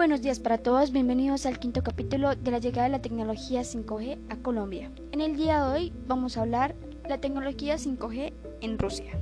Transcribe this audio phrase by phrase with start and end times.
[0.00, 4.16] buenos días para todos, bienvenidos al quinto capítulo de la llegada de la tecnología 5G
[4.30, 4.90] a Colombia.
[5.12, 6.74] En el día de hoy vamos a hablar
[7.06, 8.32] la tecnología 5G
[8.62, 9.12] en Rusia.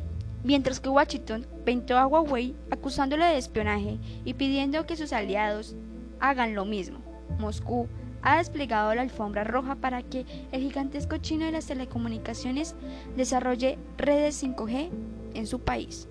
[0.44, 5.74] Mientras que Washington pintó a Huawei acusándole de espionaje y pidiendo que sus aliados
[6.20, 7.00] hagan lo mismo,
[7.40, 7.88] Moscú
[8.22, 12.76] ha desplegado la alfombra roja para que el gigantesco chino de las telecomunicaciones
[13.16, 14.90] desarrolle redes 5G
[15.34, 16.06] en su país.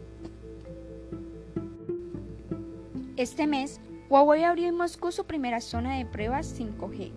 [3.16, 7.12] Este mes, Huawei abrió en Moscú su primera zona de pruebas 5G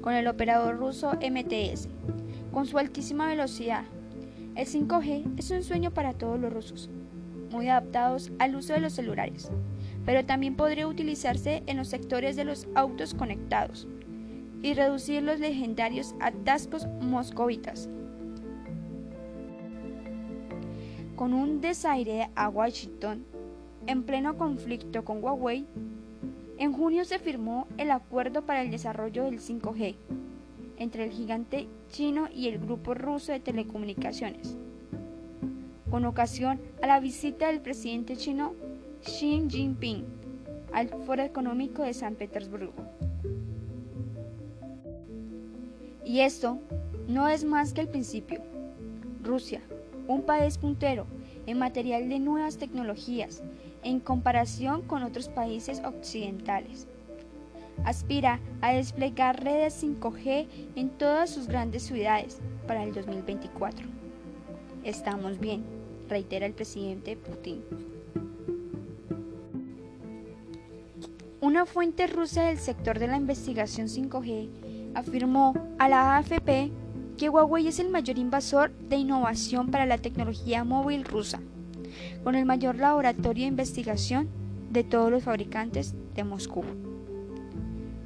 [0.00, 1.88] con el operador ruso MTS.
[2.50, 3.84] Con su altísima velocidad,
[4.54, 6.88] el 5G es un sueño para todos los rusos,
[7.50, 9.50] muy adaptados al uso de los celulares,
[10.06, 13.86] pero también podría utilizarse en los sectores de los autos conectados
[14.62, 17.90] y reducir los legendarios atascos moscovitas.
[21.16, 23.26] Con un desaire a Washington,
[23.86, 25.66] en pleno conflicto con Huawei,
[26.58, 29.96] en junio se firmó el Acuerdo para el Desarrollo del 5G
[30.76, 34.56] entre el gigante chino y el grupo ruso de telecomunicaciones,
[35.90, 38.54] con ocasión a la visita del presidente chino
[39.02, 40.04] Xi Jinping
[40.72, 42.72] al Foro Económico de San Petersburgo.
[46.04, 46.58] Y esto
[47.08, 48.40] no es más que el principio.
[49.22, 49.62] Rusia,
[50.06, 51.06] un país puntero
[51.46, 53.42] en material de nuevas tecnologías
[53.84, 56.88] en comparación con otros países occidentales.
[57.84, 63.86] Aspira a desplegar redes 5G en todas sus grandes ciudades para el 2024.
[64.84, 65.64] Estamos bien,
[66.08, 67.62] reitera el presidente Putin.
[71.40, 76.70] Una fuente rusa del sector de la investigación 5G afirmó a la AFP
[77.18, 81.40] que Huawei es el mayor invasor de innovación para la tecnología móvil rusa
[82.22, 84.28] con el mayor laboratorio de investigación
[84.70, 86.64] de todos los fabricantes de Moscú.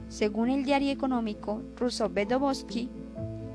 [0.09, 2.89] Según el diario económico ruso Bedovosky,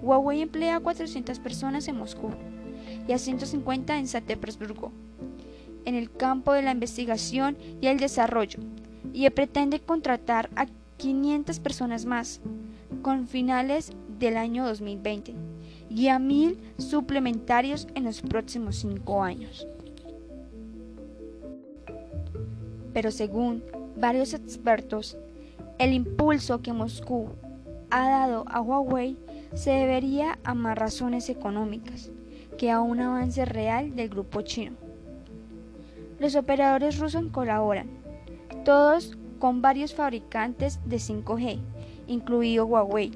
[0.01, 2.29] Huawei emplea a 400 personas en Moscú
[3.07, 4.91] y a 150 en San Petersburgo,
[5.85, 8.59] en el campo de la investigación y el desarrollo,
[9.13, 10.67] y pretende contratar a
[10.97, 12.41] 500 personas más
[13.01, 15.35] con finales del año 2020
[15.89, 19.67] y a 1.000 suplementarios en los próximos cinco años.
[22.93, 23.63] Pero según
[23.97, 25.17] varios expertos,
[25.79, 27.29] el impulso que Moscú
[27.89, 29.17] ha dado a Huawei
[29.53, 32.11] se debería a más razones económicas
[32.57, 34.75] que a un avance real del grupo chino.
[36.19, 37.89] Los operadores rusos colaboran,
[38.63, 41.59] todos con varios fabricantes de 5G,
[42.07, 43.11] incluido Huawei,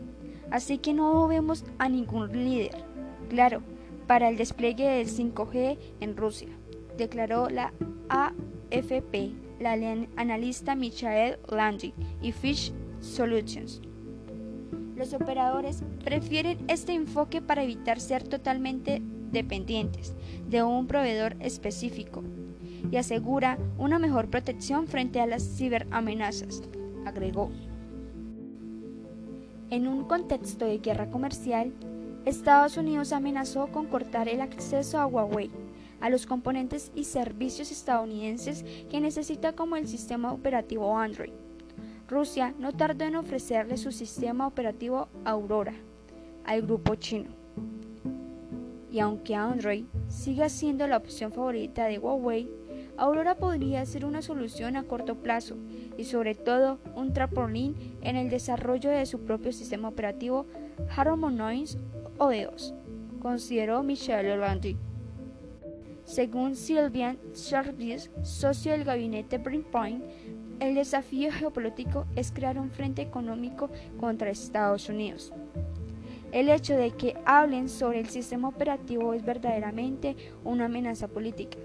[0.51, 2.83] así que no vemos a ningún líder,
[3.29, 3.61] claro,
[4.07, 6.49] para el despliegue del 5G en Rusia,
[6.97, 7.71] declaró la
[8.09, 9.73] AFP la
[10.15, 13.81] analista Michael Landy y Fish Solutions.
[14.95, 19.01] Los operadores prefieren este enfoque para evitar ser totalmente
[19.31, 20.15] dependientes
[20.47, 22.23] de un proveedor específico
[22.91, 26.63] y asegura una mejor protección frente a las ciberamenazas,
[27.05, 27.51] agregó.
[29.69, 31.73] En un contexto de guerra comercial,
[32.25, 35.51] Estados Unidos amenazó con cortar el acceso a Huawei
[35.99, 41.33] a los componentes y servicios estadounidenses que necesita como el sistema operativo Android.
[42.07, 45.73] Rusia no tardó en ofrecerle su sistema operativo Aurora
[46.45, 47.29] al grupo chino.
[48.89, 52.49] Y aunque Android siga siendo la opción favorita de Huawei,
[52.95, 55.55] Aurora podría ser una solución a corto plazo
[55.97, 60.47] y sobre todo un trampolín en el desarrollo de su propio sistema operativo
[60.95, 61.77] Harmonious
[62.17, 62.73] OS,
[63.19, 64.77] consideró Michelle Orlandi.
[66.07, 70.01] Según Sylvian Service, socio del gabinete Brimpoint,
[70.61, 73.69] el desafío geopolítico es crear un frente económico
[73.99, 75.33] contra Estados Unidos.
[76.31, 80.15] El hecho de que hablen sobre el sistema operativo es verdaderamente
[80.45, 81.57] una amenaza política.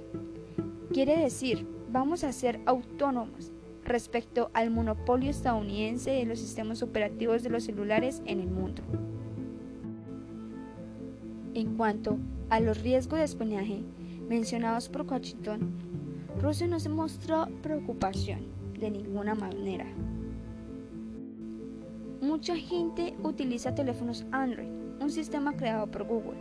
[0.92, 3.52] Quiere decir, vamos a ser autónomos
[3.84, 8.82] respecto al monopolio estadounidense de los sistemas operativos de los celulares en el mundo.
[11.55, 12.19] En cuanto
[12.50, 13.84] a los riesgos de espionaje,
[14.28, 15.72] mencionados por Washington,
[16.40, 18.40] Rusia no se mostró preocupación
[18.78, 19.86] de ninguna manera.
[22.20, 24.69] Mucha gente utiliza teléfonos Android,
[25.00, 26.38] un sistema creado por Google.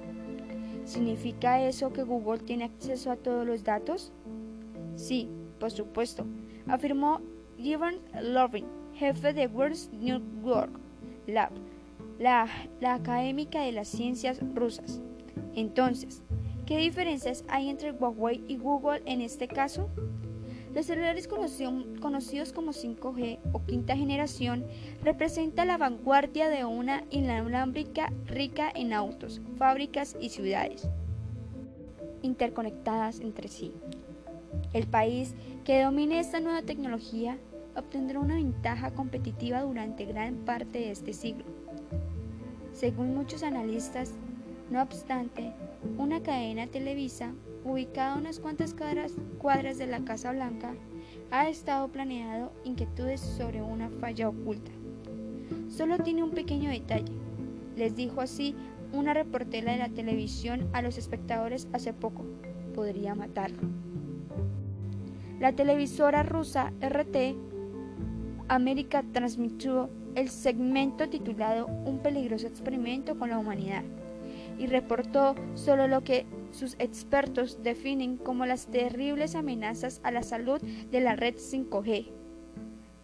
[0.86, 4.12] ¿Significa eso que Google tiene acceso a todos los datos?
[4.95, 5.30] Sí,
[5.60, 6.25] por supuesto,
[6.68, 7.22] afirmó
[7.57, 10.72] Ivan Lovin, jefe de World Network
[11.27, 11.51] Lab,
[12.19, 12.48] la,
[12.80, 15.01] la académica de las ciencias rusas.
[15.56, 16.24] Entonces,
[16.72, 19.90] ¿Qué diferencias hay entre Huawei y Google en este caso?
[20.74, 24.64] Los celulares conocidos como 5G o quinta generación
[25.04, 30.88] representan la vanguardia de una inalámbrica rica en autos, fábricas y ciudades
[32.22, 33.74] interconectadas entre sí.
[34.72, 35.36] El país
[35.66, 37.38] que domine esta nueva tecnología
[37.76, 41.44] obtendrá una ventaja competitiva durante gran parte de este siglo.
[42.72, 44.14] Según muchos analistas,
[44.72, 45.52] no obstante,
[45.98, 47.34] una cadena televisa
[47.66, 50.74] ubicada a unas cuantas cuadras, de la Casa Blanca
[51.30, 54.72] ha estado planeado inquietudes sobre una falla oculta.
[55.68, 57.12] Solo tiene un pequeño detalle,
[57.76, 58.56] les dijo así
[58.94, 62.24] una reportera de la televisión a los espectadores hace poco.
[62.74, 63.60] Podría matarlo.
[65.42, 67.36] La televisora rusa RT
[68.48, 73.84] América transmitió el segmento titulado Un peligroso experimento con la humanidad
[74.62, 80.62] y reportó solo lo que sus expertos definen como las terribles amenazas a la salud
[80.62, 82.12] de la red 5G.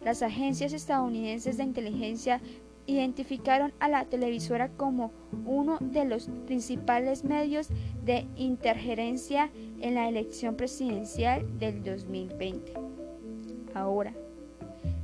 [0.00, 2.40] Las agencias estadounidenses de inteligencia
[2.86, 5.10] identificaron a la televisora como
[5.46, 7.70] uno de los principales medios
[8.04, 9.50] de interferencia
[9.80, 12.72] en la elección presidencial del 2020.
[13.74, 14.14] Ahora,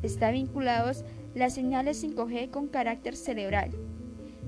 [0.05, 1.05] está vinculados
[1.35, 3.73] las señales 5G con carácter cerebral,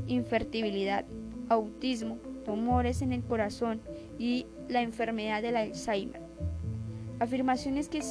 [0.06, 1.04] infertilidad,
[1.48, 3.80] autismo, tumores en el corazón
[4.18, 6.20] y la enfermedad del Alzheimer.
[7.18, 8.02] Afirmaciones que,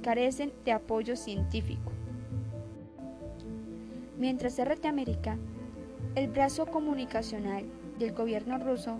[0.00, 1.92] carecen de apoyo científico.
[4.18, 5.36] Mientras RT América,
[6.14, 7.64] el brazo comunicacional
[7.98, 8.96] del gobierno ruso,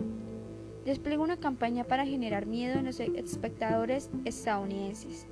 [0.85, 5.27] desplegó una campaña para generar miedo en los espectadores estadounidenses.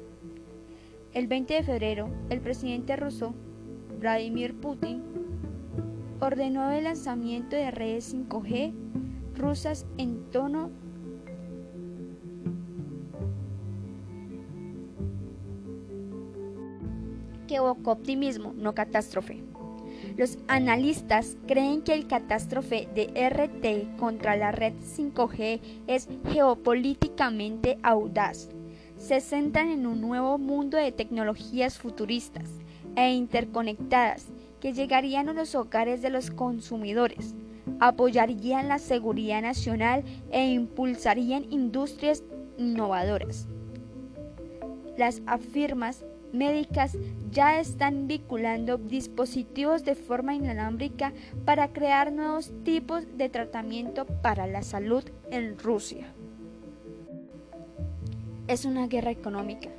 [1.13, 3.35] El 20 de febrero, el presidente ruso,
[4.01, 5.03] Vladimir Putin,
[6.23, 8.73] ordenó el lanzamiento de redes 5G
[9.35, 10.71] rusas en tono
[17.49, 19.43] que evocó optimismo, no catástrofe.
[20.17, 28.49] Los analistas creen que el catástrofe de RT contra la red 5G es geopolíticamente audaz.
[28.97, 32.49] Se centran en un nuevo mundo de tecnologías futuristas
[32.95, 34.32] e interconectadas
[34.63, 37.35] que llegarían a los hogares de los consumidores,
[37.81, 42.23] apoyarían la seguridad nacional e impulsarían industrias
[42.59, 43.49] innovadoras.
[44.97, 46.97] Las afirmas médicas
[47.33, 51.13] ya están vinculando dispositivos de forma inalámbrica
[51.45, 56.07] para crear nuevos tipos de tratamiento para la salud en Rusia.
[58.47, 59.71] Es una guerra económica,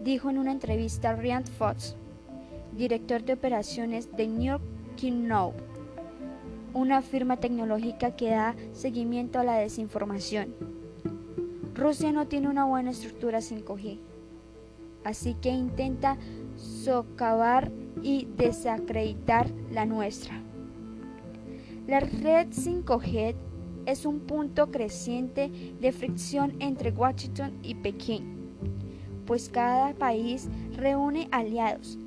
[0.00, 1.96] dijo en una entrevista Rand Fox,
[2.76, 4.62] director de operaciones de New York
[6.74, 10.54] una firma tecnológica que da seguimiento a la desinformación.
[11.74, 13.98] Rusia no tiene una buena estructura 5G
[15.04, 16.16] así que intenta
[16.56, 17.70] socavar
[18.02, 20.40] y desacreditar la nuestra.
[21.86, 23.34] La red 5G
[23.86, 28.54] es un punto creciente de fricción entre Washington y Pekín,
[29.26, 31.98] pues cada país reúne aliados,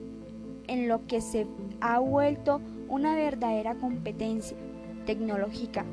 [0.68, 1.48] en lo que se
[1.82, 4.58] ha vuelto una verdadera competencia
[5.06, 5.86] tecnológica.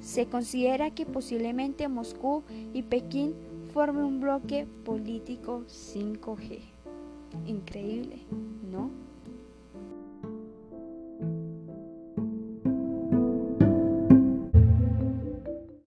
[0.00, 3.34] Se considera que posiblemente Moscú y Pekín
[3.72, 6.60] forme un bloque político 5G.
[7.46, 8.20] Increíble,
[8.70, 9.07] ¿no?